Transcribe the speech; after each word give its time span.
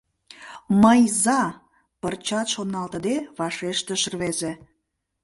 —Мый 0.81 1.01
за!— 1.23 1.41
пырчат 2.01 2.47
шоналтыде 2.53 3.15
вашештыш 3.37 4.01
рвезе. 4.11 4.51